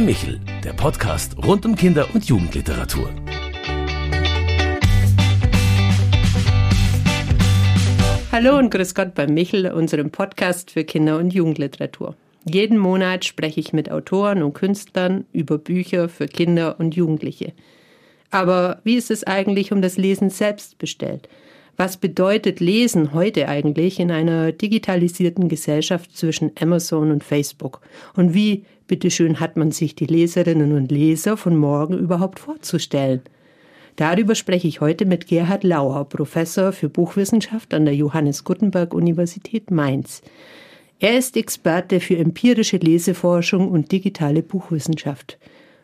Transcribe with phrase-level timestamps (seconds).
[0.00, 3.10] bei Michel, der Podcast rund um Kinder- und Jugendliteratur.
[8.32, 12.16] Hallo und grüß Gott bei Michel, unserem Podcast für Kinder- und Jugendliteratur.
[12.50, 17.52] Jeden Monat spreche ich mit Autoren und Künstlern über Bücher für Kinder und Jugendliche.
[18.30, 21.28] Aber wie ist es eigentlich um das Lesen selbst bestellt?
[21.76, 27.80] Was bedeutet Lesen heute eigentlich in einer digitalisierten Gesellschaft zwischen Amazon und Facebook?
[28.14, 33.22] Und wie, bitteschön, hat man sich die Leserinnen und Leser von morgen überhaupt vorzustellen?
[33.94, 39.70] Darüber spreche ich heute mit Gerhard Lauer, Professor für Buchwissenschaft an der Johannes Gutenberg Universität
[39.70, 40.22] Mainz.
[40.98, 45.38] Er ist Experte für empirische Leseforschung und digitale Buchwissenschaft.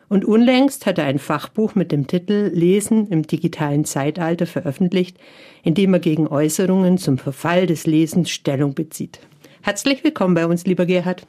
[0.09, 5.17] Und unlängst hat er ein Fachbuch mit dem Titel Lesen im digitalen Zeitalter veröffentlicht,
[5.63, 9.21] in dem er gegen Äußerungen zum Verfall des Lesens Stellung bezieht.
[9.61, 11.25] Herzlich willkommen bei uns, lieber Gerhard.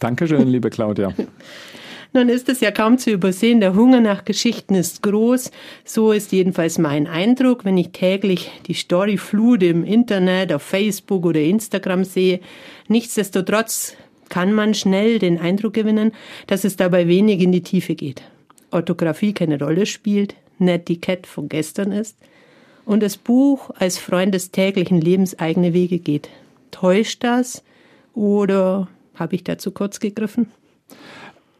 [0.00, 1.12] Dankeschön, liebe Claudia.
[2.14, 5.50] Nun ist es ja kaum zu übersehen, der Hunger nach Geschichten ist groß.
[5.84, 11.40] So ist jedenfalls mein Eindruck, wenn ich täglich die Storyflut im Internet, auf Facebook oder
[11.40, 12.40] Instagram sehe.
[12.88, 13.94] Nichtsdestotrotz
[14.30, 16.12] kann man schnell den Eindruck gewinnen,
[16.46, 18.22] dass es dabei wenig in die Tiefe geht.
[18.70, 22.16] Orthographie keine Rolle spielt, Netiquette von gestern ist
[22.84, 26.30] und das Buch als Freund des täglichen Lebens eigene Wege geht.
[26.70, 27.62] Täuscht das
[28.14, 30.50] oder habe ich da zu kurz gegriffen?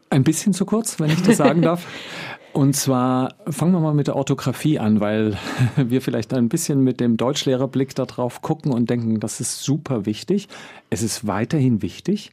[0.09, 1.85] Ein bisschen zu kurz, wenn ich das sagen darf.
[2.51, 5.37] Und zwar fangen wir mal mit der Orthographie an, weil
[5.77, 10.47] wir vielleicht ein bisschen mit dem Deutschlehrerblick darauf gucken und denken, das ist super wichtig.
[10.89, 12.31] Es ist weiterhin wichtig.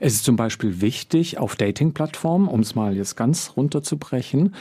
[0.00, 4.54] Es ist zum Beispiel wichtig auf Dating-Plattformen, um es mal jetzt ganz runterzubrechen.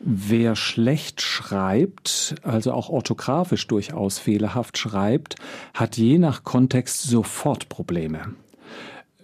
[0.00, 5.36] Wer schlecht schreibt, also auch orthografisch durchaus fehlerhaft schreibt,
[5.72, 8.34] hat je nach Kontext sofort Probleme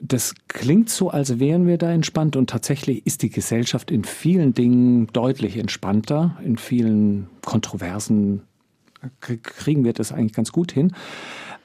[0.00, 4.54] das klingt so, als wären wir da entspannt und tatsächlich ist die Gesellschaft in vielen
[4.54, 8.42] Dingen deutlich entspannter, in vielen Kontroversen
[9.20, 10.92] kriegen wir das eigentlich ganz gut hin.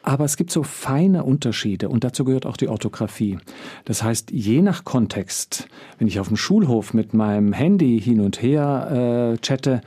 [0.05, 3.37] Aber es gibt so feine Unterschiede und dazu gehört auch die Orthographie.
[3.85, 8.41] Das heißt, je nach Kontext, wenn ich auf dem Schulhof mit meinem Handy hin und
[8.41, 9.81] her äh, chatte,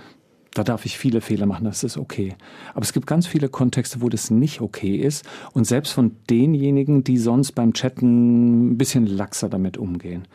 [0.56, 2.34] da darf ich viele Fehler machen, das ist okay.
[2.74, 5.24] Aber es gibt ganz viele Kontexte, wo das nicht okay ist.
[5.52, 10.26] Und selbst von denjenigen, die sonst beim Chatten ein bisschen laxer damit umgehen.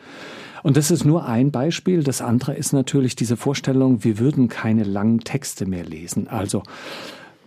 [0.62, 2.04] Und das ist nur ein Beispiel.
[2.04, 6.28] Das andere ist natürlich diese Vorstellung, wir würden keine langen Texte mehr lesen.
[6.28, 6.62] Also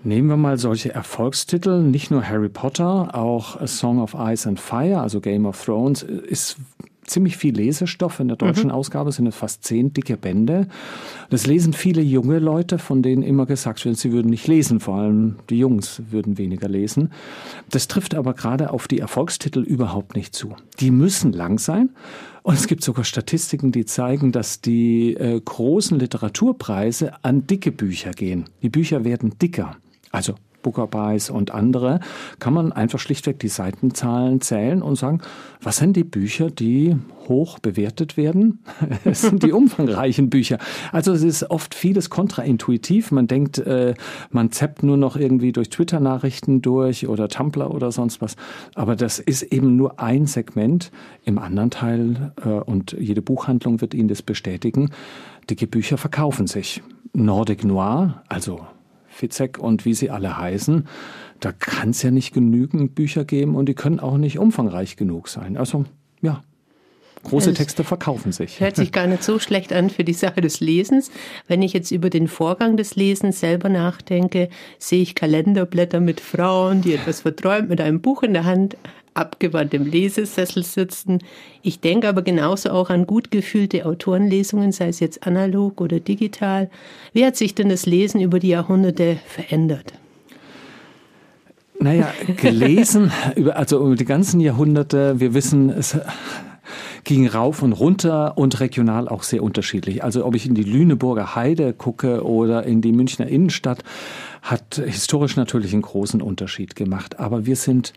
[0.06, 4.60] Nehmen wir mal solche Erfolgstitel, nicht nur Harry Potter, auch A Song of Ice and
[4.60, 6.58] Fire, also Game of Thrones, ist
[7.06, 8.20] ziemlich viel Lesestoff.
[8.20, 8.76] In der deutschen mhm.
[8.76, 10.68] Ausgabe sind es fast zehn dicke Bände.
[11.30, 14.80] Das lesen viele junge Leute, von denen immer gesagt wird, sie würden nicht lesen.
[14.80, 17.12] Vor allem die Jungs würden weniger lesen.
[17.70, 20.56] Das trifft aber gerade auf die Erfolgstitel überhaupt nicht zu.
[20.80, 21.90] Die müssen lang sein.
[22.44, 28.12] Und es gibt sogar Statistiken, die zeigen, dass die äh, großen Literaturpreise an dicke Bücher
[28.12, 28.46] gehen.
[28.62, 29.78] Die Bücher werden dicker.
[30.12, 32.00] Also Bookerbuys und andere,
[32.40, 35.22] kann man einfach schlichtweg die Seitenzahlen zählen und sagen,
[35.62, 38.64] was sind die Bücher, die hoch bewertet werden?
[39.06, 40.58] es sind die umfangreichen Bücher.
[40.92, 43.12] Also es ist oft vieles kontraintuitiv.
[43.12, 43.94] Man denkt, äh,
[44.32, 48.36] man zappt nur noch irgendwie durch Twitter-Nachrichten durch oder Tumblr oder sonst was.
[48.74, 50.92] Aber das ist eben nur ein Segment.
[51.26, 54.90] Im anderen Teil, äh, und jede Buchhandlung wird Ihnen das bestätigen,
[55.48, 56.82] dicke Bücher verkaufen sich.
[57.14, 58.66] Nordic Noir, also
[59.16, 60.88] Fitzek und wie sie alle heißen,
[61.40, 65.28] da kann es ja nicht genügend Bücher geben und die können auch nicht umfangreich genug
[65.28, 65.58] sein.
[65.58, 65.86] Also
[66.22, 66.44] ja,
[67.24, 68.60] große Texte verkaufen sich.
[68.60, 71.12] Hört sich gar nicht so schlecht an für die Sache des Lesens.
[71.48, 74.50] Wenn ich jetzt über den Vorgang des Lesens selber nachdenke,
[74.80, 78.78] sehe ich Kalenderblätter mit Frauen, die etwas verträumt mit einem Buch in der Hand
[79.16, 81.20] abgewandt im Lesesessel sitzen.
[81.64, 86.70] Ich denke aber genauso auch an gut gefühlte Autorenlesungen, sei es jetzt analog oder digital.
[87.14, 89.94] Wie hat sich denn das Lesen über die Jahrhunderte verändert?
[91.80, 93.12] Naja, gelesen,
[93.54, 95.98] also über die ganzen Jahrhunderte, wir wissen, es
[97.04, 100.04] ging rauf und runter und regional auch sehr unterschiedlich.
[100.04, 103.84] Also ob ich in die Lüneburger Heide gucke oder in die Münchner Innenstadt,
[104.42, 107.20] hat historisch natürlich einen großen Unterschied gemacht.
[107.20, 107.94] Aber wir sind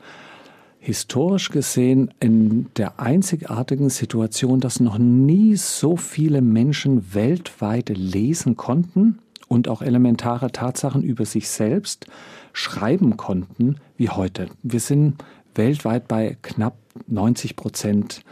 [0.89, 9.19] historisch gesehen in der einzigartigen Situation, dass noch nie so viele Menschen weltweit lesen konnten
[9.49, 12.07] und auch elementare Tatsachen über sich selbst
[12.55, 14.49] schreiben konnten wie heute.
[14.63, 15.23] Wir sind
[15.55, 18.23] weltweit bei knapp 90 Prozent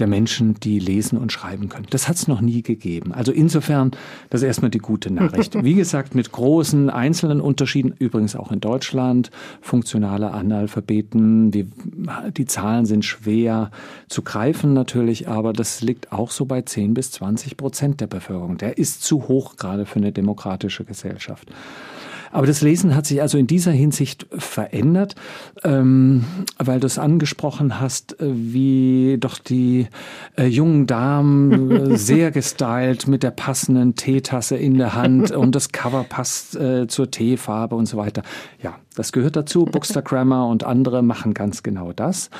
[0.00, 1.86] der Menschen, die lesen und schreiben können.
[1.90, 3.12] Das hat es noch nie gegeben.
[3.12, 3.92] Also insofern,
[4.30, 5.54] das ist erstmal die gute Nachricht.
[5.62, 9.30] Wie gesagt, mit großen einzelnen Unterschieden, übrigens auch in Deutschland,
[9.60, 11.66] funktionale Analphabeten, die,
[12.36, 13.70] die Zahlen sind schwer
[14.08, 18.58] zu greifen natürlich, aber das liegt auch so bei 10 bis 20 Prozent der Bevölkerung.
[18.58, 21.50] Der ist zu hoch gerade für eine demokratische Gesellschaft.
[22.32, 25.14] Aber das Lesen hat sich also in dieser Hinsicht verändert,
[25.64, 26.24] ähm,
[26.58, 29.88] weil du es angesprochen hast, äh, wie doch die
[30.36, 35.72] äh, jungen Damen äh, sehr gestylt mit der passenden Teetasse in der Hand und das
[35.72, 38.22] Cover passt äh, zur Teefarbe und so weiter.
[38.62, 39.64] Ja, das gehört dazu.
[39.64, 42.30] Bookstagrammer und andere machen ganz genau das.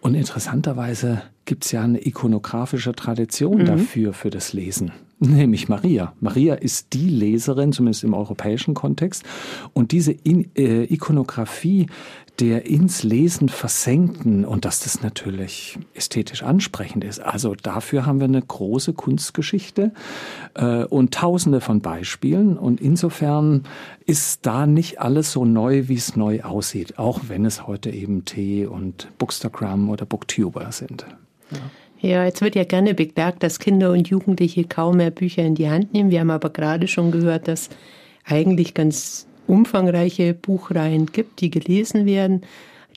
[0.00, 3.64] Und interessanterweise gibt es ja eine ikonografische Tradition mhm.
[3.66, 4.92] dafür, für das Lesen
[5.30, 6.12] nämlich Maria.
[6.20, 9.24] Maria ist die Leserin, zumindest im europäischen Kontext.
[9.72, 11.86] Und diese In äh, Ikonografie
[12.40, 17.20] der ins Lesen versenkten und dass das natürlich ästhetisch ansprechend ist.
[17.20, 19.92] Also dafür haben wir eine große Kunstgeschichte
[20.54, 22.58] äh, und tausende von Beispielen.
[22.58, 23.62] Und insofern
[24.04, 28.24] ist da nicht alles so neu, wie es neu aussieht, auch wenn es heute eben
[28.24, 31.06] Tee und Bookstagram oder Booktuber sind.
[31.52, 31.58] Ja.
[32.04, 35.70] Ja, jetzt wird ja gerne beklagt, dass Kinder und Jugendliche kaum mehr Bücher in die
[35.70, 36.10] Hand nehmen.
[36.10, 37.70] Wir haben aber gerade schon gehört, dass
[38.26, 42.42] eigentlich ganz umfangreiche Buchreihen gibt, die gelesen werden,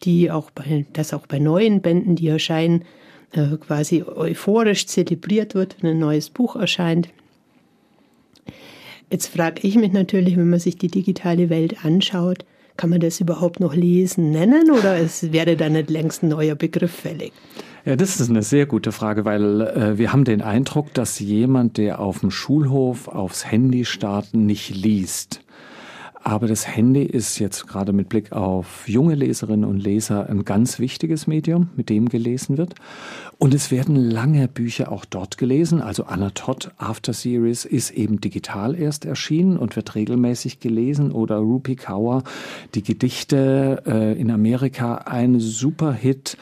[0.03, 2.83] die auch bei, dass auch bei neuen Bänden, die erscheinen,
[3.31, 7.07] äh, quasi euphorisch zelebriert wird, wenn ein neues Buch erscheint.
[9.09, 12.43] Jetzt frage ich mich natürlich, wenn man sich die digitale Welt anschaut,
[12.75, 16.55] kann man das überhaupt noch lesen nennen oder es wäre da nicht längst ein neuer
[16.55, 17.31] Begriff fällig?
[17.87, 21.77] Ja, das ist eine sehr gute Frage, weil äh, wir haben den Eindruck, dass jemand,
[21.77, 25.39] der auf dem Schulhof aufs Handy startet, nicht liest.
[26.21, 30.79] Aber das Handy ist jetzt gerade mit Blick auf junge Leserinnen und Leser ein ganz
[30.79, 32.75] wichtiges Medium, mit dem gelesen wird.
[33.37, 35.79] Und es werden lange Bücher auch dort gelesen.
[35.79, 41.13] Also Anna Todd After Series ist eben digital erst erschienen und wird regelmäßig gelesen.
[41.13, 42.25] Oder Rupi Kaur,
[42.75, 46.35] die Gedichte äh, in Amerika, ein Superhit.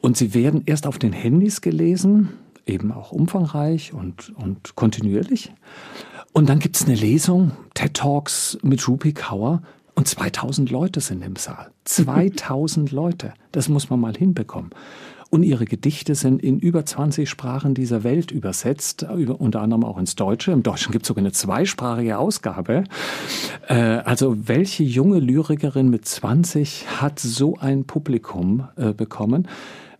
[0.00, 2.30] Und sie werden erst auf den Handys gelesen,
[2.66, 5.52] eben auch umfangreich und, und kontinuierlich.
[6.32, 9.62] Und dann gibt es eine Lesung, TED Talks mit Rupi Kaur
[9.94, 11.70] und 2000 Leute sind im Saal.
[11.84, 14.70] 2000 Leute, das muss man mal hinbekommen.
[15.28, 20.14] Und ihre Gedichte sind in über 20 Sprachen dieser Welt übersetzt, unter anderem auch ins
[20.14, 20.52] Deutsche.
[20.52, 22.84] Im Deutschen gibt es sogar eine zweisprachige Ausgabe.
[23.66, 29.48] Äh, also welche junge Lyrikerin mit 20 hat so ein Publikum äh, bekommen?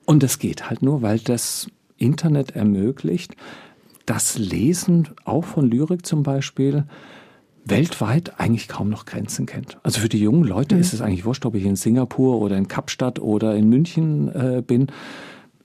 [0.06, 1.67] Und das geht halt nur, weil das
[1.99, 3.37] Internet ermöglicht,
[4.06, 6.85] das Lesen auch von Lyrik zum Beispiel
[7.64, 9.79] weltweit eigentlich kaum noch Grenzen kennt.
[9.82, 10.81] Also für die jungen Leute mhm.
[10.81, 14.62] ist es eigentlich wurscht, ob ich in Singapur oder in Kapstadt oder in München äh,
[14.64, 14.87] bin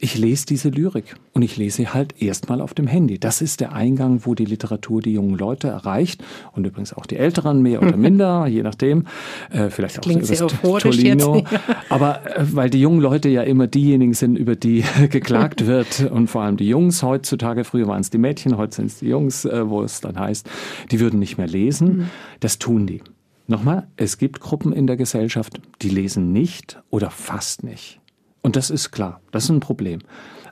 [0.01, 3.19] ich lese diese Lyrik und ich lese sie halt erstmal auf dem Handy.
[3.19, 7.17] Das ist der Eingang, wo die Literatur die jungen Leute erreicht und übrigens auch die
[7.17, 9.05] Älteren mehr oder minder, je nachdem.
[9.51, 11.43] Äh, vielleicht auch Klingt über Tolino.
[11.89, 16.27] Aber äh, weil die jungen Leute ja immer diejenigen sind, über die geklagt wird und
[16.27, 19.45] vor allem die Jungs heutzutage, früher waren es die Mädchen, heute sind es die Jungs,
[19.45, 20.49] äh, wo es dann heißt,
[20.89, 21.97] die würden nicht mehr lesen.
[21.97, 22.09] Mhm.
[22.39, 23.01] Das tun die.
[23.47, 28.00] Nochmal, es gibt Gruppen in der Gesellschaft, die lesen nicht oder fast nicht.
[28.41, 29.99] Und das ist klar, das ist ein Problem.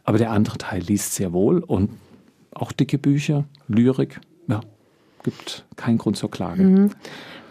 [0.03, 1.91] Aber der andere Teil liest sehr wohl und
[2.53, 4.61] auch dicke Bücher, Lyrik, ja,
[5.23, 6.63] gibt keinen Grund zur Klage.
[6.63, 6.91] Mhm.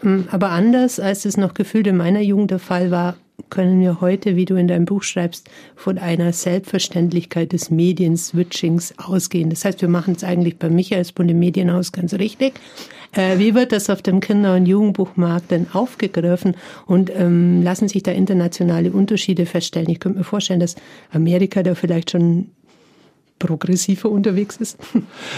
[0.01, 0.27] mhm.
[0.31, 3.15] Aber anders, als es noch gefühlt in meiner Jugend der Fall war,
[3.49, 9.49] können wir heute, wie du in deinem Buch schreibst, von einer Selbstverständlichkeit des Medienswitchings ausgehen.
[9.49, 12.59] Das heißt, wir machen es eigentlich bei Michaelsbund im Medienhaus ganz richtig.
[13.13, 18.03] Äh, wie wird das auf dem Kinder- und Jugendbuchmarkt denn aufgegriffen und ähm, lassen sich
[18.03, 19.89] da internationale Unterschiede feststellen?
[19.89, 20.75] Ich könnte mir vorstellen, dass
[21.11, 22.51] Amerika da vielleicht schon
[23.39, 24.77] progressiver unterwegs ist?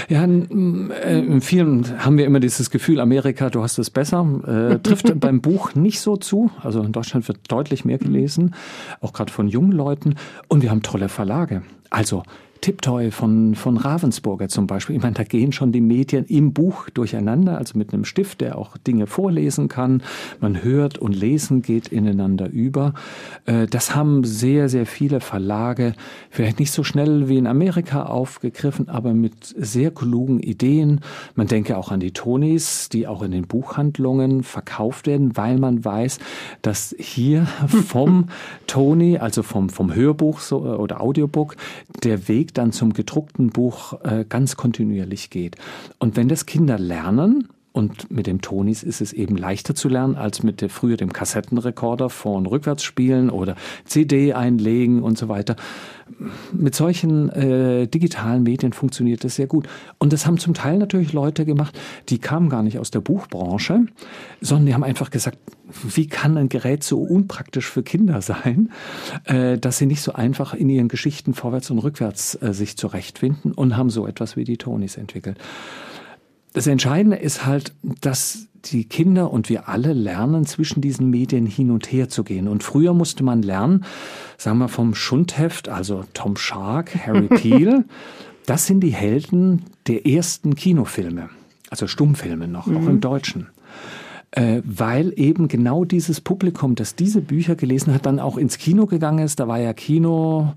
[0.10, 4.26] Ja, in, äh, in vielen haben wir immer dieses Gefühl, Amerika, du hast es besser.
[4.74, 6.52] Äh, trifft beim Buch nicht so zu.
[6.62, 8.56] Also in Deutschland wird deutlich mehr gelesen,
[9.00, 10.16] auch gerade von jungen Leuten.
[10.48, 11.62] Und wir haben tolle Verlage.
[11.90, 12.24] Also
[12.62, 14.96] Tiptoy von, von Ravensburger zum Beispiel.
[14.96, 18.56] Ich meine, da gehen schon die Medien im Buch durcheinander, also mit einem Stift, der
[18.56, 20.04] auch Dinge vorlesen kann.
[20.40, 22.94] Man hört und lesen geht ineinander über.
[23.46, 25.94] Äh, das haben sehr, sehr viele Verlage,
[26.30, 31.02] vielleicht nicht so schnell wie in Amerika aufgegriffen, aber mit sehr klugen Ideen.
[31.34, 35.84] Man denke auch an die Tonys, die auch in den Buchhandlungen verkauft werden, weil man
[35.84, 36.20] weiß,
[36.62, 37.48] dass hier
[37.88, 38.28] vom
[38.68, 41.56] Tony, also vom, vom Hörbuch so, oder Audiobook,
[42.04, 45.56] der Weg dann zum gedruckten Buch äh, ganz kontinuierlich geht.
[46.00, 50.16] Und wenn das Kinder lernen, Und mit dem Tonis ist es eben leichter zu lernen
[50.16, 55.30] als mit der, früher dem Kassettenrekorder vor- und rückwärts spielen oder CD einlegen und so
[55.30, 55.56] weiter.
[56.52, 59.70] Mit solchen äh, digitalen Medien funktioniert das sehr gut.
[60.00, 63.86] Und das haben zum Teil natürlich Leute gemacht, die kamen gar nicht aus der Buchbranche,
[64.42, 65.38] sondern die haben einfach gesagt,
[65.84, 68.72] wie kann ein Gerät so unpraktisch für Kinder sein,
[69.24, 73.54] äh, dass sie nicht so einfach in ihren Geschichten vorwärts und rückwärts äh, sich zurechtfinden
[73.54, 75.38] und haben so etwas wie die Tonis entwickelt.
[76.54, 81.72] Das Entscheidende ist halt, dass die Kinder und wir alle lernen, zwischen diesen Medien hin
[81.72, 82.48] und her zu gehen.
[82.48, 83.86] Und früher musste man lernen,
[84.38, 87.86] sagen wir vom Schundheft, also Tom Shark, Harry Peel,
[88.46, 91.30] das sind die Helden der ersten Kinofilme,
[91.70, 92.78] also Stummfilme noch, mhm.
[92.78, 93.48] auch im Deutschen.
[94.32, 98.86] Äh, weil eben genau dieses Publikum, das diese Bücher gelesen hat, dann auch ins Kino
[98.86, 99.40] gegangen ist.
[99.40, 100.54] Da war ja Kino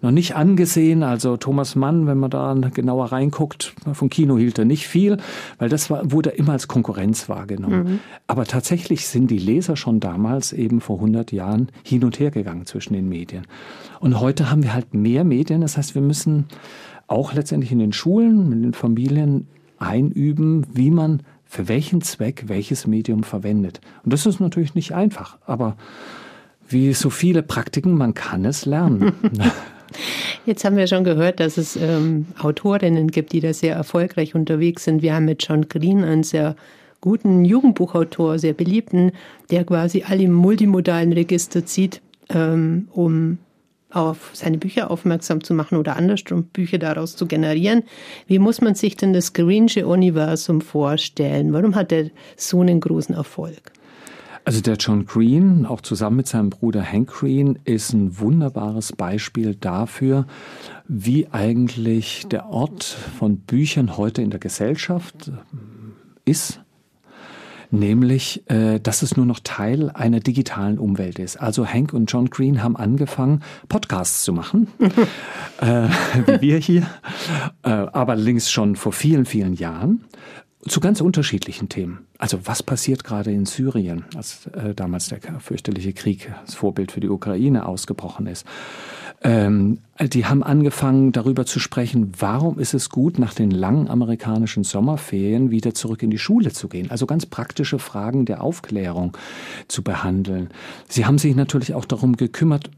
[0.00, 1.02] noch nicht angesehen.
[1.02, 5.18] Also Thomas Mann, wenn man da genauer reinguckt, vom Kino hielt er nicht viel,
[5.58, 7.84] weil das war, wurde immer als Konkurrenz wahrgenommen.
[7.84, 7.98] Mhm.
[8.26, 12.66] Aber tatsächlich sind die Leser schon damals eben vor 100 Jahren hin und her gegangen
[12.66, 13.46] zwischen den Medien.
[14.00, 15.60] Und heute haben wir halt mehr Medien.
[15.60, 16.46] Das heißt, wir müssen
[17.06, 19.46] auch letztendlich in den Schulen, in den Familien
[19.78, 23.80] einüben, wie man für welchen Zweck welches Medium verwendet.
[24.04, 25.76] Und das ist natürlich nicht einfach, aber
[26.68, 29.12] wie so viele Praktiken, man kann es lernen.
[30.44, 34.84] Jetzt haben wir schon gehört, dass es ähm, Autorinnen gibt, die da sehr erfolgreich unterwegs
[34.84, 35.02] sind.
[35.02, 36.56] Wir haben mit John Green einen sehr
[37.00, 39.12] guten Jugendbuchautor, sehr beliebten,
[39.50, 42.00] der quasi alle im multimodalen Register zieht,
[42.30, 43.38] ähm, um
[43.90, 47.82] auf seine Bücher aufmerksam zu machen oder andersrum Bücher daraus zu generieren.
[48.26, 51.52] Wie muss man sich denn das Greensche Universum vorstellen?
[51.52, 53.72] Warum hat er so einen großen Erfolg?
[54.46, 59.56] Also der John Green, auch zusammen mit seinem Bruder Hank Green, ist ein wunderbares Beispiel
[59.56, 60.28] dafür,
[60.86, 66.60] wie eigentlich der Ort von Büchern heute in der Gesellschaft äh, ist.
[67.72, 71.38] Nämlich, äh, dass es nur noch Teil einer digitalen Umwelt ist.
[71.38, 74.68] Also Hank und John Green haben angefangen, Podcasts zu machen,
[75.60, 75.88] äh,
[76.24, 76.86] wie wir hier,
[77.64, 80.04] äh, aber allerdings schon vor vielen, vielen Jahren
[80.68, 82.06] zu ganz unterschiedlichen Themen.
[82.18, 87.00] Also was passiert gerade in Syrien, als äh, damals der fürchterliche Krieg, das Vorbild für
[87.00, 88.46] die Ukraine, ausgebrochen ist.
[89.22, 94.62] Ähm, die haben angefangen darüber zu sprechen, warum ist es gut, nach den langen amerikanischen
[94.62, 96.90] Sommerferien wieder zurück in die Schule zu gehen.
[96.90, 99.16] Also ganz praktische Fragen der Aufklärung
[99.68, 100.50] zu behandeln.
[100.88, 102.70] Sie haben sich natürlich auch darum gekümmert,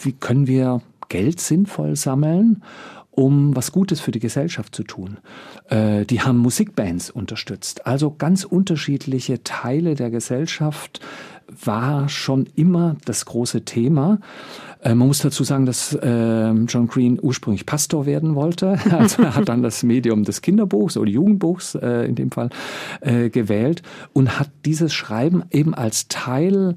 [0.00, 2.62] wie können wir Geld sinnvoll sammeln
[3.20, 5.18] um was Gutes für die Gesellschaft zu tun.
[5.68, 7.86] Äh, die haben Musikbands unterstützt.
[7.86, 11.00] Also ganz unterschiedliche Teile der Gesellschaft
[11.62, 14.20] war schon immer das große Thema.
[14.80, 18.78] Äh, man muss dazu sagen, dass äh, John Green ursprünglich Pastor werden wollte.
[18.90, 22.48] Also er hat dann das Medium des Kinderbuchs oder Jugendbuchs äh, in dem Fall
[23.02, 23.82] äh, gewählt
[24.14, 26.74] und hat dieses Schreiben eben als Teil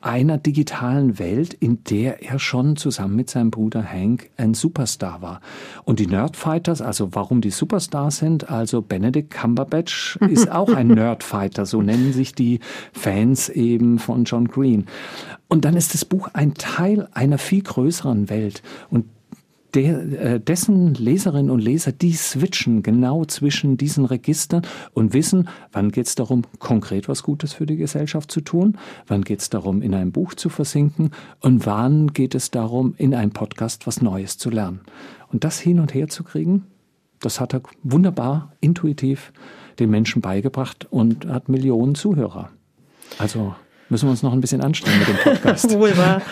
[0.00, 5.40] einer digitalen Welt, in der er schon zusammen mit seinem Bruder Hank ein Superstar war.
[5.84, 11.66] Und die Nerdfighters, also warum die Superstars sind, also Benedict Cumberbatch ist auch ein Nerdfighter,
[11.66, 12.60] so nennen sich die
[12.92, 14.86] Fans eben von John Green.
[15.48, 18.62] Und dann ist das Buch ein Teil einer viel größeren Welt.
[18.90, 19.06] Und
[19.76, 24.62] der, äh, dessen Leserinnen und Leser, die switchen genau zwischen diesen Registern
[24.94, 29.22] und wissen, wann geht es darum, konkret was Gutes für die Gesellschaft zu tun, wann
[29.22, 33.32] geht es darum, in ein Buch zu versinken und wann geht es darum, in einem
[33.32, 34.80] Podcast was Neues zu lernen.
[35.30, 36.64] Und das hin und her zu kriegen,
[37.20, 39.32] das hat er wunderbar, intuitiv
[39.78, 42.48] den Menschen beigebracht und hat Millionen Zuhörer.
[43.18, 43.54] Also
[43.88, 45.70] müssen wir uns noch ein bisschen anstrengen mit dem Podcast.
[45.78, 46.22] Wohl wahr.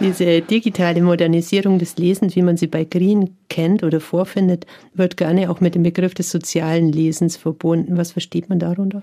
[0.00, 5.50] Diese digitale Modernisierung des Lesens, wie man sie bei Green kennt oder vorfindet, wird gerne
[5.50, 7.96] auch mit dem Begriff des sozialen Lesens verbunden.
[7.96, 9.00] Was versteht man darunter?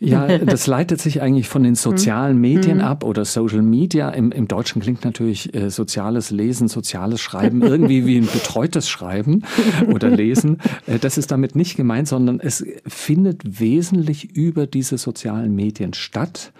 [0.00, 2.84] Ja, das leitet sich eigentlich von den sozialen Medien mhm.
[2.84, 4.10] ab oder Social Media.
[4.10, 9.44] Im, Im Deutschen klingt natürlich äh, soziales Lesen, soziales Schreiben irgendwie wie ein betreutes Schreiben
[9.92, 10.58] oder Lesen.
[10.86, 16.52] Äh, das ist damit nicht gemeint, sondern es findet wesentlich über diese sozialen Medien statt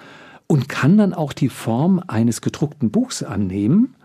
[0.55, 3.97] und kann dann auch die Form eines gedruckten Buchs annehmen.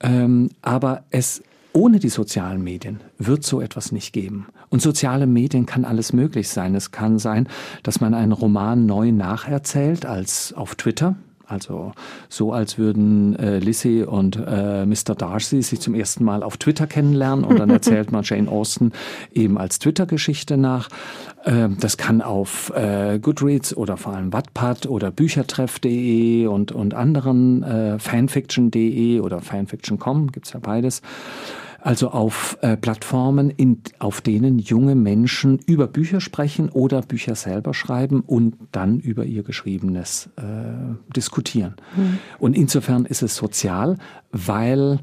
[0.00, 1.42] Ähm, aber es
[1.74, 4.46] ohne die sozialen Medien wird so etwas nicht geben.
[4.70, 6.74] Und soziale Medien kann alles möglich sein.
[6.74, 7.50] Es kann sein,
[7.82, 11.16] dass man einen Roman neu nacherzählt als auf Twitter.
[11.46, 11.92] Also
[12.28, 15.14] so, als würden äh, Lissy und äh, Mr.
[15.16, 18.92] Darcy sich zum ersten Mal auf Twitter kennenlernen und dann erzählt man Jane Austen
[19.32, 20.88] eben als Twitter-Geschichte nach.
[21.44, 27.62] Äh, das kann auf äh, Goodreads oder vor allem Wattpad oder Büchertreff.de und, und anderen
[27.62, 31.02] äh, Fanfiction.de oder Fanfiction.com, gibt's ja beides
[31.84, 37.74] Also auf äh, Plattformen, in, auf denen junge Menschen über Bücher sprechen oder Bücher selber
[37.74, 40.42] schreiben und dann über ihr Geschriebenes äh,
[41.14, 41.74] diskutieren.
[41.94, 42.18] Mhm.
[42.38, 43.98] Und insofern ist es sozial,
[44.32, 45.00] weil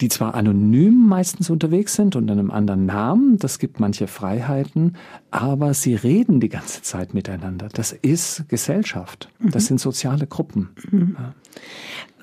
[0.00, 4.96] die zwar anonym meistens unterwegs sind unter einem anderen Namen, das gibt manche Freiheiten,
[5.30, 7.68] aber sie reden die ganze Zeit miteinander.
[7.70, 9.66] Das ist Gesellschaft, das mhm.
[9.66, 10.70] sind soziale Gruppen.
[10.90, 11.16] Mhm.
[11.18, 11.34] Ja.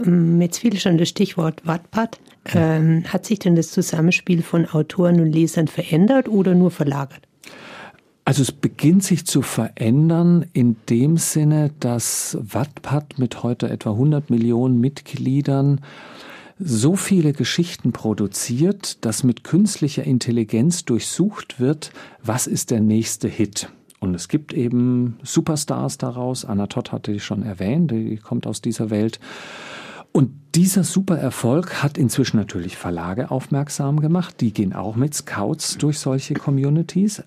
[0.03, 2.19] Ähm, jetzt fiel schon das Stichwort Wattpad.
[2.55, 7.21] Ähm, hat sich denn das Zusammenspiel von Autoren und Lesern verändert oder nur verlagert?
[8.25, 14.29] Also es beginnt sich zu verändern in dem Sinne, dass Wattpad mit heute etwa 100
[14.29, 15.81] Millionen Mitgliedern
[16.59, 21.91] so viele Geschichten produziert, dass mit künstlicher Intelligenz durchsucht wird,
[22.21, 23.69] was ist der nächste Hit.
[23.99, 26.45] Und es gibt eben Superstars daraus.
[26.45, 29.19] Anna Todd hatte ich schon erwähnt, die kommt aus dieser Welt.
[30.11, 34.41] Und dieser Supererfolg hat inzwischen natürlich Verlage aufmerksam gemacht.
[34.41, 37.23] Die gehen auch mit Scouts durch solche Communities,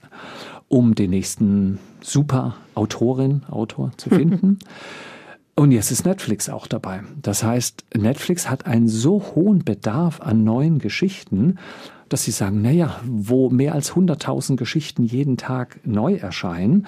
[0.68, 4.58] um den nächsten Superautorin, Autor zu finden.
[5.54, 7.02] Und jetzt ist Netflix auch dabei.
[7.20, 11.58] Das heißt, Netflix hat einen so hohen Bedarf an neuen Geschichten,
[12.08, 16.86] dass sie sagen, naja, wo mehr als 100.000 Geschichten jeden Tag neu erscheinen,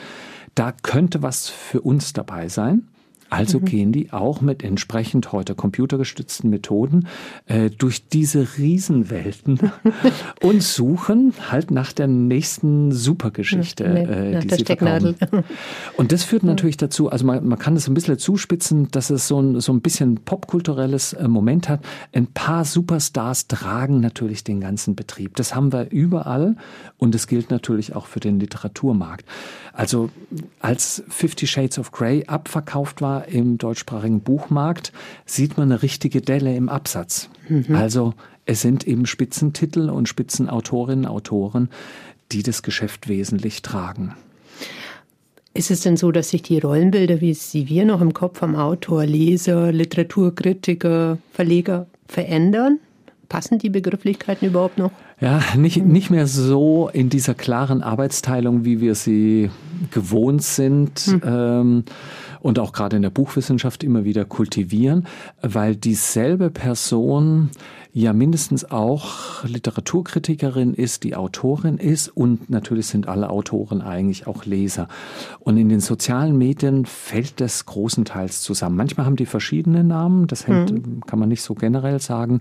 [0.55, 2.89] da könnte was für uns dabei sein.
[3.35, 3.64] Also mhm.
[3.64, 7.09] gehen die auch mit entsprechend heute computergestützten Methoden
[7.47, 9.59] äh, durch diese Riesenwelten
[10.41, 15.17] und suchen halt nach der nächsten Supergeschichte, äh, die sie verkaufen.
[15.97, 19.26] Und das führt natürlich dazu, also man, man kann es ein bisschen zuspitzen, dass es
[19.26, 21.81] so ein, so ein bisschen popkulturelles äh, Moment hat.
[22.12, 25.35] Ein paar Superstars tragen natürlich den ganzen Betrieb.
[25.35, 26.55] Das haben wir überall
[26.99, 29.26] und es gilt natürlich auch für den Literaturmarkt.
[29.73, 30.11] Also
[30.61, 34.93] als Fifty Shades of Grey abverkauft war im deutschsprachigen Buchmarkt,
[35.26, 37.28] sieht man eine richtige Delle im Absatz.
[37.49, 37.75] Mhm.
[37.75, 38.14] Also
[38.47, 41.69] es sind eben Spitzentitel und Spitzenautorinnen, Autoren,
[42.33, 44.14] die das Geschäft wesentlich tragen.
[45.57, 48.57] Ist es denn so, dass sich die Rollenbilder, wie sie wir noch im Kopf haben,
[48.57, 52.81] Autor, Leser, Literaturkritiker, Verleger verändern?
[53.28, 54.90] Passen die Begrifflichkeiten überhaupt noch?
[55.21, 59.49] Ja, nicht, nicht mehr so in dieser klaren Arbeitsteilung, wie wir sie
[59.93, 60.99] gewohnt sind.
[60.99, 61.23] Hm.
[61.25, 61.85] Ähm,
[62.45, 65.07] und auch gerade in der Buchwissenschaft immer wieder kultivieren,
[65.41, 67.49] weil dieselbe Person
[67.95, 74.45] ja mindestens auch Literaturkritikerin ist, die Autorin ist und natürlich sind alle Autoren eigentlich auch
[74.45, 74.88] Leser.
[75.40, 78.77] Und in den sozialen Medien fällt das großenteils zusammen.
[78.77, 81.01] Manchmal haben die verschiedene Namen, das hängt, mhm.
[81.07, 82.40] kann man nicht so generell sagen,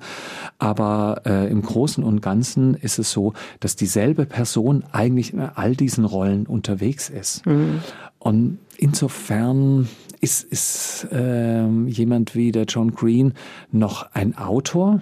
[0.60, 5.78] aber äh, im Großen und Ganzen ist es so, dass dieselbe Person eigentlich in all
[5.78, 7.46] diesen Rollen unterwegs ist.
[7.46, 7.80] Mhm.
[8.20, 9.90] Und insofern
[10.24, 13.34] ist, ist äh, jemand wie der John Green
[13.72, 15.02] noch ein Autor,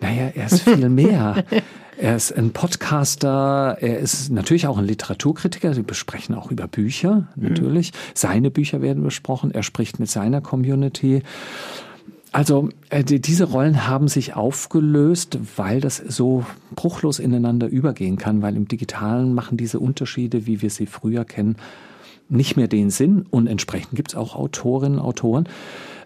[0.00, 1.44] naja, er ist viel mehr.
[1.96, 5.74] Er ist ein Podcaster, er ist natürlich auch ein Literaturkritiker.
[5.74, 7.92] Sie besprechen auch über Bücher, natürlich.
[7.92, 7.96] Mhm.
[8.14, 9.52] Seine Bücher werden besprochen.
[9.52, 11.22] Er spricht mit seiner Community.
[12.32, 18.56] Also äh, diese Rollen haben sich aufgelöst, weil das so bruchlos ineinander übergehen kann, weil
[18.56, 21.54] im digitalen machen diese Unterschiede, wie wir sie früher kennen,
[22.34, 23.24] nicht mehr den Sinn.
[23.30, 25.48] Und entsprechend gibt es auch Autorinnen, Autoren,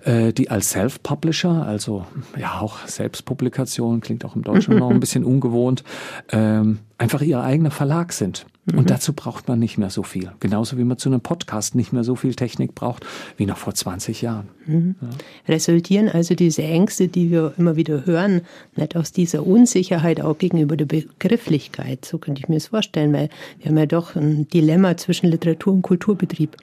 [0.05, 2.07] äh, die als Self-Publisher, also
[2.39, 5.85] ja auch Selbstpublikation, klingt auch im Deutschen noch ein bisschen ungewohnt,
[6.31, 8.47] ähm, einfach ihr eigener Verlag sind.
[8.73, 8.87] Und mhm.
[8.87, 10.33] dazu braucht man nicht mehr so viel.
[10.41, 13.75] Genauso wie man zu einem Podcast nicht mehr so viel Technik braucht wie noch vor
[13.75, 14.49] 20 Jahren.
[14.67, 14.95] Mhm.
[15.01, 15.09] Ja.
[15.49, 18.43] Resultieren also diese Ängste, die wir immer wieder hören,
[18.77, 22.05] nicht aus dieser Unsicherheit auch gegenüber der Begrifflichkeit.
[22.05, 25.73] So könnte ich mir das vorstellen, weil wir haben ja doch ein Dilemma zwischen Literatur
[25.73, 26.57] und Kulturbetrieb.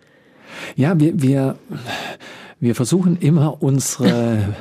[0.75, 1.55] Ja, wir, wir
[2.59, 4.55] wir versuchen immer unsere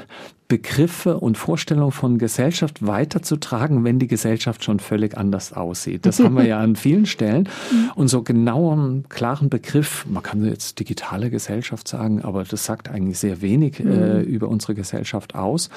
[0.46, 6.04] Begriffe und Vorstellungen von Gesellschaft weiterzutragen, wenn die Gesellschaft schon völlig anders aussieht.
[6.04, 7.48] Das haben wir ja an vielen Stellen.
[7.94, 13.18] Und so genaueren, klaren Begriff, man kann jetzt digitale Gesellschaft sagen, aber das sagt eigentlich
[13.18, 14.20] sehr wenig äh, mhm.
[14.22, 15.70] über unsere Gesellschaft aus.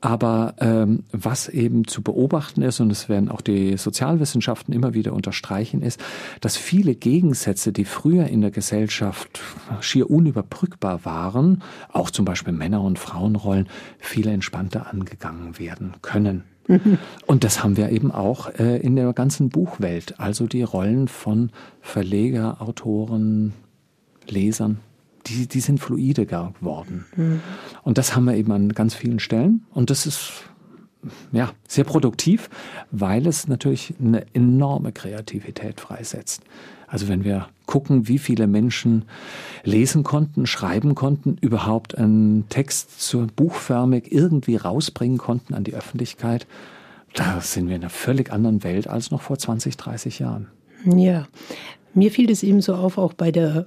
[0.00, 5.12] Aber ähm, was eben zu beobachten ist, und das werden auch die Sozialwissenschaften immer wieder
[5.12, 6.00] unterstreichen, ist,
[6.40, 9.40] dass viele Gegensätze, die früher in der Gesellschaft
[9.80, 13.68] schier unüberbrückbar waren, auch zum Beispiel Männer- und Frauenrollen,
[14.00, 16.44] viel entspannter angegangen werden können.
[17.26, 21.50] Und das haben wir eben auch äh, in der ganzen Buchwelt, also die Rollen von
[21.80, 23.54] Verleger, Autoren,
[24.28, 24.78] Lesern,
[25.26, 27.06] die, die sind fluide geworden.
[27.16, 27.40] Mhm.
[27.82, 29.66] Und das haben wir eben an ganz vielen Stellen.
[29.70, 30.44] Und das ist
[31.32, 32.50] ja, sehr produktiv,
[32.90, 36.42] weil es natürlich eine enorme Kreativität freisetzt.
[36.86, 39.04] Also wenn wir gucken, wie viele Menschen
[39.62, 46.48] lesen konnten, schreiben konnten, überhaupt einen Text zur buchförmig irgendwie rausbringen konnten an die Öffentlichkeit,
[47.14, 50.48] da sind wir in einer völlig anderen Welt als noch vor 20, 30 Jahren.
[50.84, 51.28] Ja,
[51.94, 53.66] mir fiel es eben so auf, auch bei der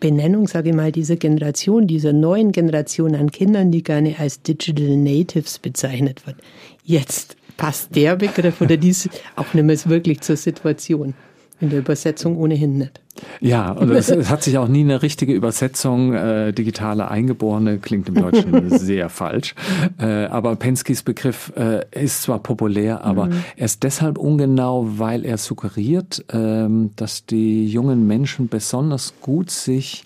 [0.00, 4.96] Benennung, sage ich mal, dieser Generation, dieser neuen Generation an Kindern, die gerne als Digital
[4.96, 6.36] Natives bezeichnet wird.
[6.82, 11.12] Jetzt passt der Begriff oder dies auch nicht mehr wirklich zur Situation.
[11.60, 13.00] In der Übersetzung ohnehin nicht.
[13.40, 16.12] Ja, und es, es, hat sich auch nie eine richtige Übersetzung.
[16.12, 19.54] Äh, digitale Eingeborene klingt im Deutschen sehr falsch.
[19.98, 23.44] Äh, aber Penskys Begriff äh, ist zwar populär, aber mhm.
[23.56, 30.02] er ist deshalb ungenau, weil er suggeriert, äh, dass die jungen Menschen besonders gut sich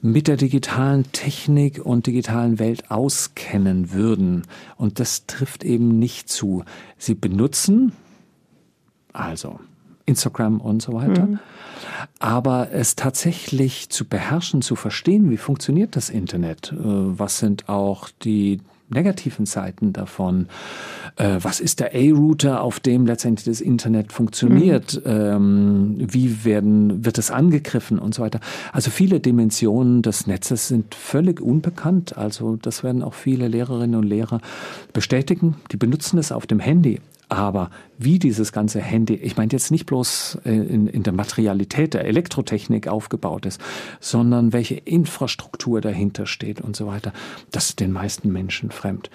[0.00, 4.44] mit der digitalen Technik und digitalen Welt auskennen würden.
[4.76, 6.64] Und das trifft eben nicht zu.
[6.98, 7.92] Sie benutzen,
[9.12, 9.58] also
[10.08, 11.26] Instagram und so weiter.
[11.26, 11.38] Mhm.
[12.18, 18.08] Aber es tatsächlich zu beherrschen, zu verstehen, wie funktioniert das Internet, äh, was sind auch
[18.22, 20.48] die negativen Seiten davon.
[21.16, 25.02] Äh, was ist der A-Router, auf dem letztendlich das Internet funktioniert?
[25.04, 25.10] Mhm.
[25.12, 28.40] Ähm, wie werden, wird es angegriffen und so weiter?
[28.72, 32.16] Also viele Dimensionen des Netzes sind völlig unbekannt.
[32.16, 34.40] Also das werden auch viele Lehrerinnen und Lehrer
[34.92, 35.56] bestätigen.
[35.70, 37.00] Die benutzen es auf dem Handy.
[37.28, 41.94] Aber wie dieses ganze Handy, ich meine jetzt nicht bloß äh, in, in der Materialität
[41.94, 43.60] der Elektrotechnik aufgebaut ist,
[44.00, 47.12] sondern welche Infrastruktur dahinter steht und so weiter,
[47.50, 49.10] das ist den meisten Menschen fremd.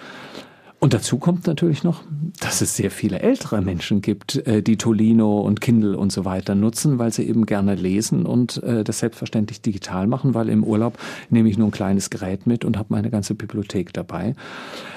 [0.84, 2.02] Und dazu kommt natürlich noch,
[2.40, 6.54] dass es sehr viele ältere Menschen gibt, äh, die Tolino und Kindle und so weiter
[6.54, 10.98] nutzen, weil sie eben gerne lesen und äh, das selbstverständlich digital machen, weil im Urlaub
[11.30, 14.34] nehme ich nur ein kleines Gerät mit und habe meine ganze Bibliothek dabei.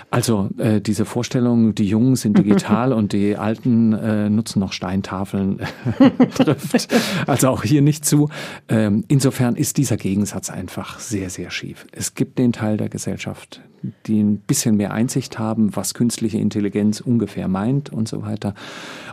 [0.10, 5.62] Also äh, diese Vorstellung, die Jungen sind digital und die Alten nutzen noch Steintafeln,
[6.36, 6.93] trifft
[7.28, 8.28] also auch hier nicht zu.
[8.67, 11.88] Ähm, insofern ist dieser Gegensatz einfach sehr, sehr schief.
[11.93, 13.62] Es gibt den Teil der Gesellschaft,
[14.06, 18.54] die ein bisschen mehr Einsicht haben, was künstliche Intelligenz ungefähr meint und so weiter.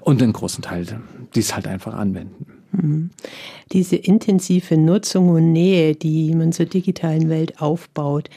[0.01, 0.87] Und einen großen Teil,
[1.35, 2.47] die es halt einfach anwenden.
[2.73, 3.11] Mhm.
[3.73, 8.29] Diese intensive Nutzung und Nähe, die man zur digitalen Welt aufbaut,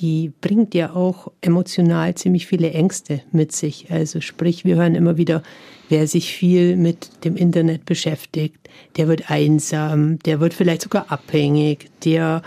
[0.00, 3.90] die bringt ja auch emotional ziemlich viele Ängste mit sich.
[3.90, 5.42] Also sprich, wir hören immer wieder,
[5.88, 8.56] wer sich viel mit dem Internet beschäftigt,
[8.96, 12.42] der wird einsam, der wird vielleicht sogar abhängig, der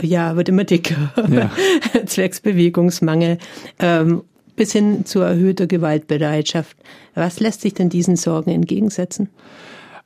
[0.00, 1.50] ja, wird immer dicker, ja.
[2.06, 3.38] zwecks Bewegungsmangel,
[3.78, 4.22] ähm,
[4.56, 6.76] bis hin zu erhöhter Gewaltbereitschaft.
[7.14, 9.28] Was lässt sich denn diesen Sorgen entgegensetzen?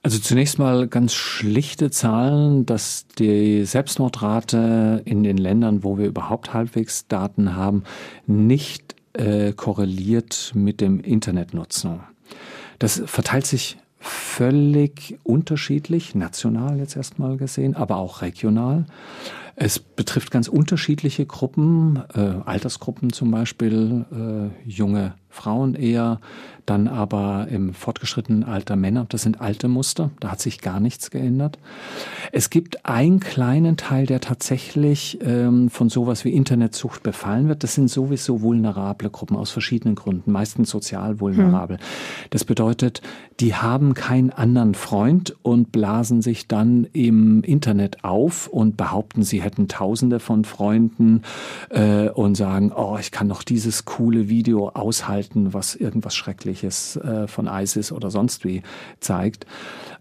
[0.03, 6.55] Also zunächst mal ganz schlichte Zahlen, dass die Selbstmordrate in den Ländern, wo wir überhaupt
[6.55, 7.83] halbwegs Daten haben,
[8.27, 12.01] nicht äh, korreliert mit dem Internetnutzung.
[12.79, 18.87] Das verteilt sich völlig unterschiedlich, national jetzt erstmal gesehen, aber auch regional.
[19.61, 26.21] Es betrifft ganz unterschiedliche Gruppen, äh, Altersgruppen zum Beispiel, äh, junge Frauen eher,
[26.65, 29.07] dann aber im fortgeschrittenen Alter Männer.
[29.09, 31.59] Das sind alte Muster, da hat sich gar nichts geändert.
[32.31, 37.63] Es gibt einen kleinen Teil, der tatsächlich ähm, von sowas wie Internetsucht befallen wird.
[37.63, 41.79] Das sind sowieso vulnerable Gruppen aus verschiedenen Gründen, meistens sozial vulnerabel.
[41.79, 41.85] Hm.
[42.31, 43.01] Das bedeutet,
[43.41, 49.41] die haben keinen anderen Freund und blasen sich dann im Internet auf und behaupten, sie
[49.49, 51.23] hätten Tausende von Freunden
[51.71, 57.27] äh, und sagen, oh, ich kann doch dieses coole Video aushalten, was irgendwas Schreckliches äh,
[57.27, 58.63] von ISIS oder sonst wie
[59.01, 59.47] zeigt.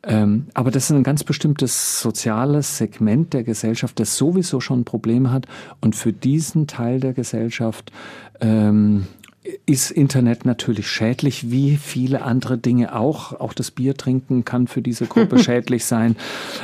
[0.03, 5.31] Ähm, aber das ist ein ganz bestimmtes soziales Segment der Gesellschaft, das sowieso schon Probleme
[5.31, 5.47] hat
[5.81, 7.91] und für diesen Teil der Gesellschaft
[8.39, 9.07] ähm,
[9.65, 13.33] ist Internet natürlich schädlich, wie viele andere Dinge auch.
[13.39, 16.15] Auch das Bier trinken kann für diese Gruppe schädlich sein.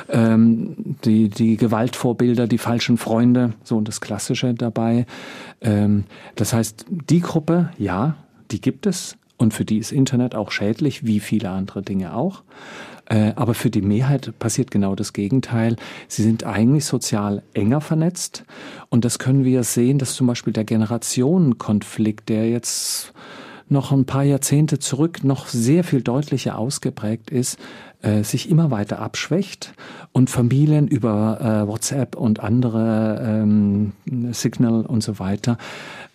[0.09, 5.05] Ähm, die, die Gewaltvorbilder, die falschen Freunde, so das Klassische dabei.
[5.61, 8.15] Ähm, das heißt, die Gruppe, ja,
[8.51, 9.17] die gibt es.
[9.43, 12.43] Und für die ist Internet auch schädlich, wie viele andere Dinge auch.
[13.05, 15.75] Äh, aber für die Mehrheit passiert genau das Gegenteil.
[16.07, 18.45] Sie sind eigentlich sozial enger vernetzt.
[18.87, 23.13] Und das können wir sehen, dass zum Beispiel der Generationenkonflikt, der jetzt
[23.67, 27.59] noch ein paar Jahrzehnte zurück noch sehr viel deutlicher ausgeprägt ist,
[28.01, 29.73] äh, sich immer weiter abschwächt
[30.13, 33.91] und Familien über äh, WhatsApp und andere ähm,
[34.31, 35.57] Signal und so weiter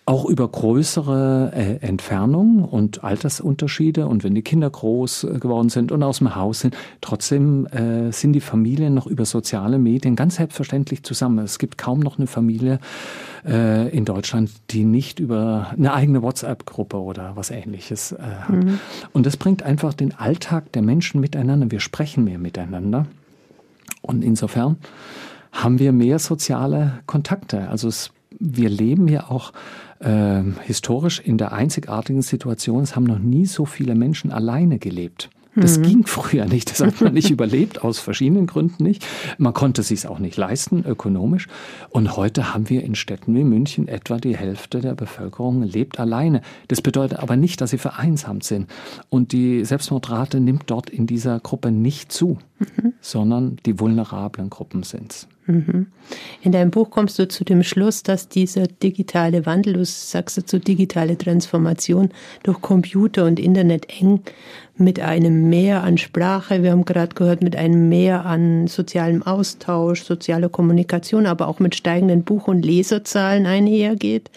[0.09, 5.91] auch über größere äh, Entfernungen und Altersunterschiede und wenn die Kinder groß äh, geworden sind
[5.91, 10.37] und aus dem Haus sind, trotzdem äh, sind die Familien noch über soziale Medien ganz
[10.37, 11.45] selbstverständlich zusammen.
[11.45, 12.79] Es gibt kaum noch eine Familie
[13.45, 18.49] äh, in Deutschland, die nicht über eine eigene WhatsApp-Gruppe oder was ähnliches äh, hat.
[18.49, 18.79] Mhm.
[19.13, 21.69] Und das bringt einfach den Alltag der Menschen miteinander.
[21.69, 23.05] Wir sprechen mehr miteinander.
[24.01, 24.77] Und insofern
[25.51, 27.69] haben wir mehr soziale Kontakte.
[27.69, 29.53] Also es wir leben ja auch
[29.99, 35.29] äh, historisch in der einzigartigen Situation, es haben noch nie so viele Menschen alleine gelebt.
[35.55, 35.83] Das mhm.
[35.83, 36.69] ging früher nicht.
[36.69, 39.05] Das hat man nicht überlebt, aus verschiedenen Gründen nicht.
[39.37, 41.47] Man konnte es sich auch nicht leisten, ökonomisch.
[41.89, 46.41] Und heute haben wir in Städten wie München etwa die Hälfte der Bevölkerung lebt alleine.
[46.67, 48.69] Das bedeutet aber nicht, dass sie vereinsamt sind.
[49.09, 52.37] Und die Selbstmordrate nimmt dort in dieser Gruppe nicht zu,
[53.01, 55.27] sondern die vulnerablen Gruppen sind es.
[55.49, 55.87] Mhm.
[56.43, 60.59] In deinem Buch kommst du zu dem Schluss, dass dieser digitale Wandel, du sagst dazu
[60.59, 62.09] digitale Transformation
[62.43, 64.21] durch Computer und Internet eng
[64.77, 70.03] mit einem Mehr an Sprache, wir haben gerade gehört, mit einem Mehr an sozialem Austausch,
[70.03, 74.29] sozialer Kommunikation, aber auch mit steigenden Buch- und Leserzahlen einhergeht.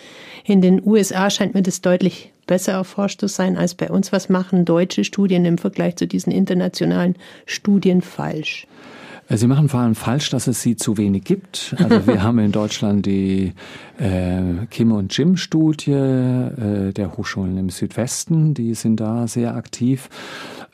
[0.44, 4.12] In den USA scheint mir das deutlich besser erforscht zu sein als bei uns.
[4.12, 8.66] Was machen deutsche Studien im Vergleich zu diesen internationalen Studien falsch?
[9.28, 11.74] Äh, sie machen vor allem falsch, dass es sie zu wenig gibt.
[11.78, 13.52] Also wir haben in Deutschland die
[13.98, 20.08] äh, Kim und Jim Studie äh, der Hochschulen im Südwesten, die sind da sehr aktiv.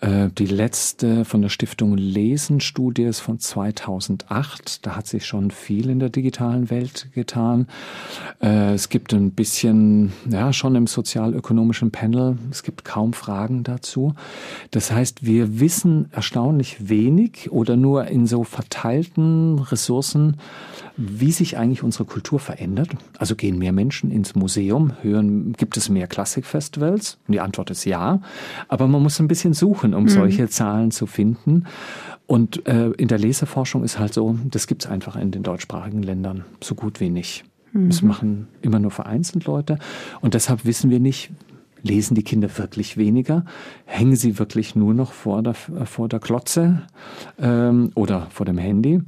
[0.01, 4.87] Äh, die letzte von der Stiftung Lesen Studie ist von 2008.
[4.87, 7.67] Da hat sich schon viel in der digitalen Welt getan.
[8.41, 14.15] Äh, es gibt ein bisschen, ja, schon im sozialökonomischen Panel, es gibt kaum Fragen dazu.
[14.71, 20.39] Das heißt, wir wissen erstaunlich wenig oder nur in so verteilten Ressourcen,
[20.97, 22.91] wie sich eigentlich unsere Kultur verändert.
[23.19, 27.19] Also gehen mehr Menschen ins Museum, hören, gibt es mehr Klassikfestivals?
[27.27, 28.21] Und die Antwort ist ja.
[28.67, 30.09] Aber man muss ein bisschen suchen, um mhm.
[30.09, 31.65] solche Zahlen zu finden.
[32.27, 36.03] Und äh, in der Leseforschung ist halt so, das gibt es einfach in den deutschsprachigen
[36.03, 37.45] Ländern so gut wie nicht.
[37.73, 37.89] Mhm.
[37.89, 39.79] Das machen immer nur vereinzelt Leute.
[40.21, 41.31] Und deshalb wissen wir nicht,
[41.83, 43.45] lesen die Kinder wirklich weniger?
[43.85, 46.83] Hängen sie wirklich nur noch vor der, vor der Klotze
[47.39, 49.01] ähm, oder vor dem Handy?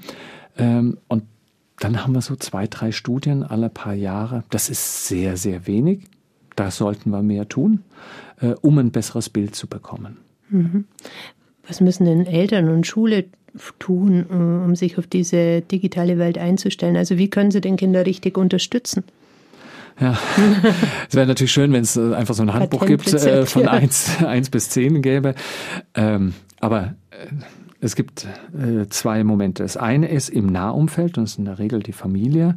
[0.56, 1.24] Ähm, und
[1.78, 4.44] dann haben wir so zwei, drei Studien alle paar Jahre.
[4.50, 6.04] Das ist sehr, sehr wenig.
[6.54, 7.82] Da sollten wir mehr tun,
[8.40, 10.18] äh, um ein besseres Bild zu bekommen.
[10.50, 10.84] Mhm.
[11.66, 13.26] Was müssen denn Eltern und Schule
[13.78, 16.96] tun, äh, um sich auf diese digitale Welt einzustellen?
[16.96, 19.04] Also wie können sie den Kinder richtig unterstützen?
[20.00, 20.18] Ja,
[21.08, 23.70] es wäre natürlich schön, wenn es äh, einfach so ein Handbuch gibt, äh, von ja.
[23.70, 25.34] 1, 1 bis 10 gäbe.
[25.94, 27.26] Ähm, aber äh,
[27.80, 29.62] es gibt äh, zwei Momente.
[29.62, 32.56] Das eine ist im Nahumfeld, und das ist in der Regel die Familie,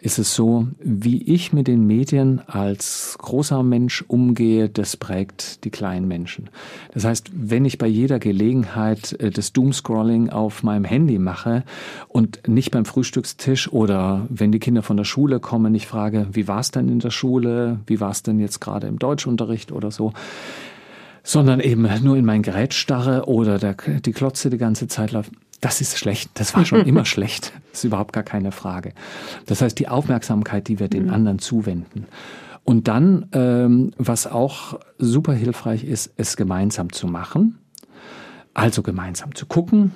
[0.00, 5.70] ist es so, wie ich mit den Medien als großer Mensch umgehe, das prägt die
[5.70, 6.50] kleinen Menschen.
[6.92, 11.64] Das heißt, wenn ich bei jeder Gelegenheit äh, das Doomscrolling auf meinem Handy mache
[12.08, 16.48] und nicht beim Frühstückstisch oder wenn die Kinder von der Schule kommen, ich frage, wie
[16.48, 19.90] war es denn in der Schule, wie war es denn jetzt gerade im Deutschunterricht oder
[19.90, 20.12] so,
[21.26, 25.32] sondern eben nur in mein Gerät starre oder der, die Klotze die ganze Zeit läuft.
[25.60, 26.30] Das ist schlecht.
[26.34, 27.52] Das war schon immer schlecht.
[27.72, 28.92] Das ist überhaupt gar keine Frage.
[29.46, 31.12] Das heißt, die Aufmerksamkeit, die wir den mhm.
[31.12, 32.06] anderen zuwenden.
[32.62, 37.58] Und dann, ähm, was auch super hilfreich ist, es gemeinsam zu machen.
[38.54, 39.92] Also gemeinsam zu gucken,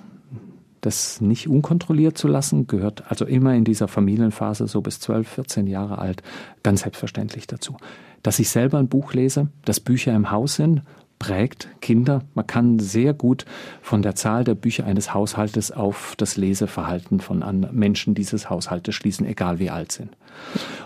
[0.80, 5.66] das nicht unkontrolliert zu lassen, gehört also immer in dieser Familienphase so bis 12, 14
[5.68, 6.22] Jahre alt
[6.64, 7.76] ganz selbstverständlich dazu.
[8.22, 10.82] Dass ich selber ein Buch lese, dass Bücher im Haus sind
[11.20, 12.22] prägt Kinder.
[12.34, 13.44] Man kann sehr gut
[13.82, 19.26] von der Zahl der Bücher eines Haushaltes auf das Leseverhalten von Menschen dieses Haushaltes schließen,
[19.26, 20.10] egal wie alt sind.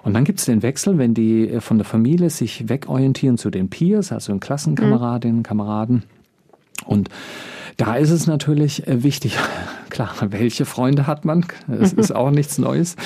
[0.02, 3.48] Und dann gibt es den Wechsel, wenn die äh, von der Familie sich wegorientieren zu
[3.48, 6.02] den Peers, also den Klassenkameradinnen, Kameraden.
[6.86, 7.08] Und
[7.76, 9.36] da ist es natürlich äh, wichtig,
[9.90, 11.44] klar, welche Freunde hat man?
[11.66, 12.96] Das ist auch nichts Neues.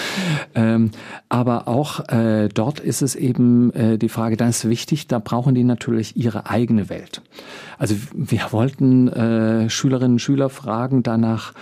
[0.55, 0.91] Ähm,
[1.29, 5.55] aber auch äh, dort ist es eben äh, die Frage, da ist wichtig, da brauchen
[5.55, 7.23] die natürlich ihre eigene Welt.
[7.79, 11.53] Also wir wollten äh, Schülerinnen und Schüler fragen danach,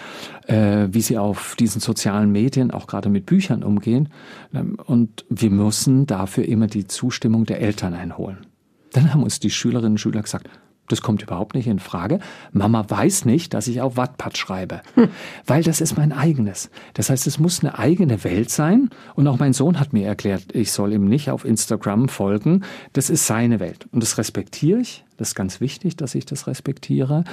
[0.48, 4.10] wie sie auf diesen sozialen Medien, auch gerade mit Büchern umgehen.
[4.54, 8.46] Ähm, und wir müssen dafür immer die Zustimmung der Eltern einholen.
[8.92, 10.48] Dann haben uns die Schülerinnen und Schüler gesagt,
[10.88, 12.20] das kommt überhaupt nicht in Frage.
[12.52, 15.08] Mama weiß nicht, dass ich auf Wattpad schreibe, hm.
[15.46, 16.70] weil das ist mein eigenes.
[16.94, 18.90] Das heißt, es muss eine eigene Welt sein.
[19.14, 22.62] Und auch mein Sohn hat mir erklärt, ich soll ihm nicht auf Instagram folgen.
[22.92, 23.86] Das ist seine Welt.
[23.92, 25.04] Und das respektiere ich.
[25.16, 27.24] Das ist ganz wichtig, dass ich das respektiere.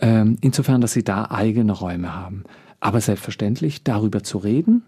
[0.00, 2.44] Ähm, insofern, dass sie da eigene Räume haben.
[2.80, 4.82] Aber selbstverständlich darüber zu reden,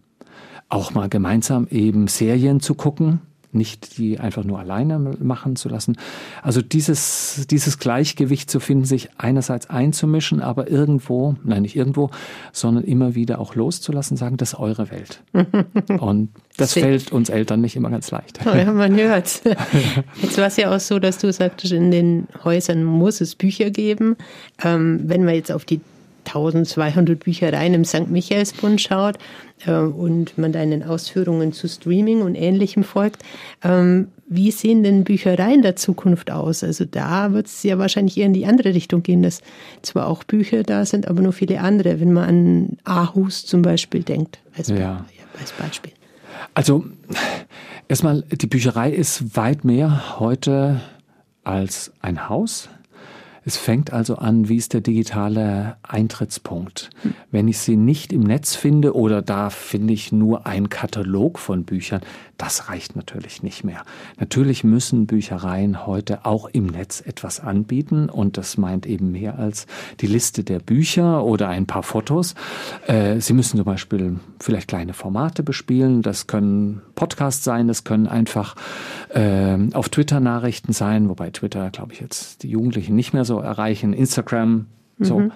[0.68, 3.20] auch mal gemeinsam eben Serien zu gucken,
[3.52, 5.96] nicht die einfach nur alleine machen zu lassen.
[6.42, 12.10] Also dieses, dieses Gleichgewicht zu finden, sich einerseits einzumischen, aber irgendwo, nein, nicht irgendwo,
[12.52, 15.22] sondern immer wieder auch loszulassen, sagen, das ist eure Welt.
[16.00, 18.40] Und das fällt uns Eltern nicht immer ganz leicht.
[18.44, 19.42] Ja, man hört.
[20.22, 23.70] Jetzt war es ja auch so, dass du sagtest, in den Häusern muss es Bücher
[23.70, 24.16] geben.
[24.62, 25.80] Ähm, wenn wir jetzt auf die
[26.34, 28.08] 1200 Büchereien im St.
[28.08, 29.18] Michaelsbund schaut
[29.66, 33.22] äh, und man deinen Ausführungen zu Streaming und Ähnlichem folgt,
[33.62, 36.62] ähm, wie sehen denn Büchereien der Zukunft aus?
[36.62, 39.42] Also da wird es ja wahrscheinlich eher in die andere Richtung gehen, dass
[39.82, 44.04] zwar auch Bücher da sind, aber nur viele andere, wenn man an Aarhus zum Beispiel
[44.04, 45.04] denkt, als, ja.
[45.38, 45.92] als Beispiel.
[46.54, 46.84] Also
[47.88, 50.80] erstmal, die Bücherei ist weit mehr heute
[51.42, 52.68] als ein Haus,
[53.50, 56.90] es fängt also an, wie ist der digitale Eintrittspunkt.
[57.32, 61.64] Wenn ich sie nicht im Netz finde oder da finde ich nur einen Katalog von
[61.64, 62.00] Büchern,
[62.38, 63.82] das reicht natürlich nicht mehr.
[64.18, 69.66] Natürlich müssen Büchereien heute auch im Netz etwas anbieten und das meint eben mehr als
[70.00, 72.36] die Liste der Bücher oder ein paar Fotos.
[72.86, 76.02] Äh, sie müssen zum Beispiel vielleicht kleine Formate bespielen.
[76.02, 78.54] Das können Podcasts sein, das können einfach
[79.08, 83.39] äh, auf Twitter Nachrichten sein, wobei Twitter, glaube ich, jetzt die Jugendlichen nicht mehr so
[83.40, 83.92] erreichen.
[83.92, 84.66] Instagram,
[84.98, 85.20] so.
[85.20, 85.33] Mhm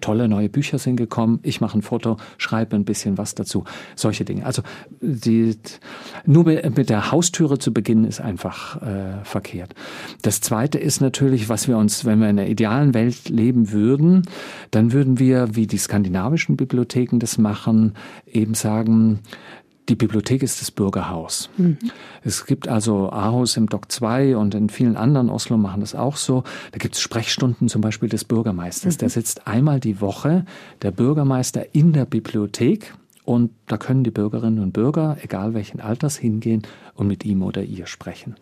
[0.00, 4.24] tolle neue Bücher sind gekommen, ich mache ein Foto, schreibe ein bisschen was dazu, solche
[4.24, 4.44] Dinge.
[4.46, 4.62] Also
[5.00, 5.56] die,
[6.24, 9.74] nur mit der Haustüre zu beginnen ist einfach äh, verkehrt.
[10.22, 14.22] Das Zweite ist natürlich, was wir uns, wenn wir in der idealen Welt leben würden,
[14.70, 17.94] dann würden wir, wie die skandinavischen Bibliotheken das machen,
[18.26, 19.20] eben sagen,
[19.88, 21.50] die Bibliothek ist das Bürgerhaus.
[21.56, 21.78] Mhm.
[22.22, 26.16] Es gibt also Aarhus im Dock 2 und in vielen anderen Oslo machen das auch
[26.16, 26.44] so.
[26.72, 28.96] Da gibt es Sprechstunden zum Beispiel des Bürgermeisters.
[28.96, 28.98] Mhm.
[28.98, 30.44] Der sitzt einmal die Woche,
[30.82, 36.16] der Bürgermeister in der Bibliothek und da können die Bürgerinnen und Bürger, egal welchen Alters,
[36.16, 36.62] hingehen
[36.94, 38.36] und mit ihm oder ihr sprechen.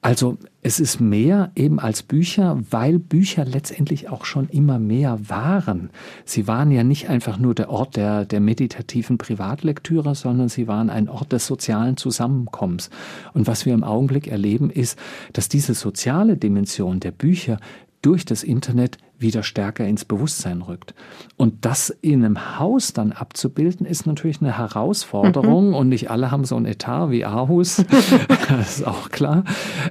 [0.00, 5.90] Also es ist mehr eben als Bücher, weil Bücher letztendlich auch schon immer mehr waren.
[6.24, 10.90] Sie waren ja nicht einfach nur der Ort der, der meditativen Privatlektüre, sondern sie waren
[10.90, 12.90] ein Ort des sozialen Zusammenkommens.
[13.32, 14.98] Und was wir im Augenblick erleben, ist,
[15.32, 17.58] dass diese soziale Dimension der Bücher
[18.06, 20.94] durch das Internet wieder stärker ins Bewusstsein rückt.
[21.36, 25.70] Und das in einem Haus dann abzubilden, ist natürlich eine Herausforderung.
[25.70, 25.74] Mhm.
[25.74, 27.84] Und nicht alle haben so ein Etat wie Aarhus.
[28.48, 29.42] das ist auch klar.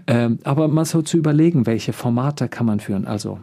[0.07, 3.05] Ähm, aber mal so zu überlegen, welche Formate kann man führen.
[3.05, 3.39] Also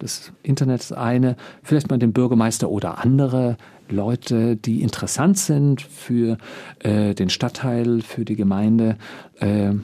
[0.00, 3.58] das Internet ist eine, vielleicht mal den Bürgermeister oder andere
[3.88, 6.36] Leute, die interessant sind für
[6.80, 8.96] äh, den Stadtteil, für die Gemeinde.
[9.38, 9.74] Äh,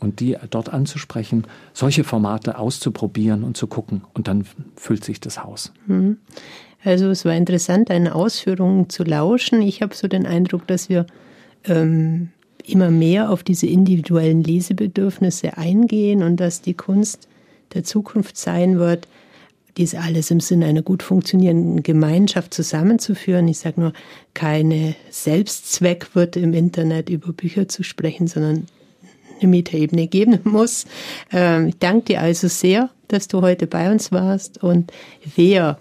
[0.00, 4.02] und die dort anzusprechen, solche Formate auszuprobieren und zu gucken.
[4.14, 4.44] Und dann
[4.76, 5.72] füllt sich das Haus.
[5.86, 6.18] Mhm.
[6.84, 9.60] Also es war interessant, deine Ausführungen zu lauschen.
[9.62, 11.06] Ich habe so den Eindruck, dass wir
[11.64, 12.30] ähm,
[12.64, 17.28] immer mehr auf diese individuellen Lesebedürfnisse eingehen und dass die Kunst
[17.74, 19.08] der Zukunft sein wird,
[19.76, 23.46] dies alles im Sinne einer gut funktionierenden Gemeinschaft zusammenzuführen.
[23.48, 23.92] Ich sage nur,
[24.32, 28.66] keine Selbstzweck wird im Internet über Bücher zu sprechen, sondern
[29.40, 30.86] eine Metaebene geben muss.
[31.32, 34.62] Ähm, ich danke dir also sehr, dass du heute bei uns warst.
[34.62, 34.92] Und
[35.36, 35.78] wer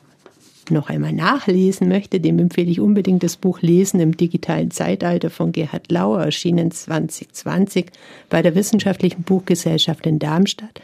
[0.71, 5.51] noch einmal nachlesen möchte, dem empfehle ich unbedingt das Buch Lesen im digitalen Zeitalter von
[5.51, 7.91] Gerhard Lauer, erschienen 2020
[8.29, 10.81] bei der Wissenschaftlichen Buchgesellschaft in Darmstadt.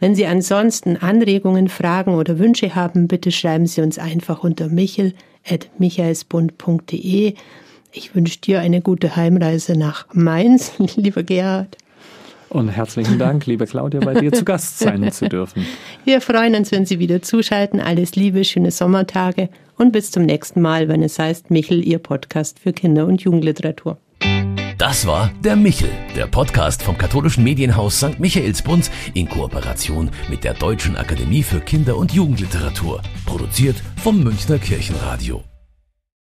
[0.00, 7.34] Wenn Sie ansonsten Anregungen, Fragen oder Wünsche haben, bitte schreiben Sie uns einfach unter michel.michaelsbund.de.
[7.92, 11.76] Ich wünsche dir eine gute Heimreise nach Mainz, lieber Gerhard.
[12.54, 15.66] Und herzlichen Dank, liebe Claudia, bei dir zu Gast sein zu dürfen.
[16.04, 17.80] Wir freuen uns, wenn Sie wieder zuschalten.
[17.80, 22.60] Alles Liebe, schöne Sommertage und bis zum nächsten Mal, wenn es heißt Michel, Ihr Podcast
[22.60, 23.98] für Kinder- und Jugendliteratur.
[24.78, 28.20] Das war der Michel, der Podcast vom katholischen Medienhaus St.
[28.20, 35.42] Michaelsbund in Kooperation mit der Deutschen Akademie für Kinder- und Jugendliteratur, produziert vom Münchner Kirchenradio.